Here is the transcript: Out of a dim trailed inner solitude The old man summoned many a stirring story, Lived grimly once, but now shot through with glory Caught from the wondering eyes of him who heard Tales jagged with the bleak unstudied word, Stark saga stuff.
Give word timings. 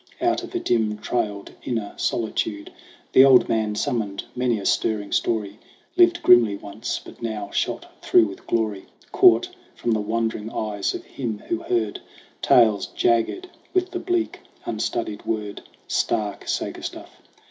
Out 0.19 0.41
of 0.41 0.55
a 0.55 0.59
dim 0.59 0.97
trailed 0.97 1.51
inner 1.63 1.93
solitude 1.95 2.71
The 3.13 3.23
old 3.23 3.47
man 3.47 3.75
summoned 3.75 4.23
many 4.35 4.57
a 4.57 4.65
stirring 4.65 5.11
story, 5.11 5.59
Lived 5.95 6.23
grimly 6.23 6.55
once, 6.55 6.99
but 7.05 7.21
now 7.21 7.51
shot 7.51 7.85
through 8.01 8.25
with 8.25 8.47
glory 8.47 8.87
Caught 9.11 9.49
from 9.75 9.91
the 9.91 10.01
wondering 10.01 10.49
eyes 10.49 10.95
of 10.95 11.03
him 11.05 11.37
who 11.49 11.59
heard 11.59 12.01
Tales 12.41 12.87
jagged 12.87 13.47
with 13.75 13.91
the 13.91 13.99
bleak 13.99 14.39
unstudied 14.65 15.23
word, 15.23 15.61
Stark 15.87 16.47
saga 16.47 16.81
stuff. 16.81 17.21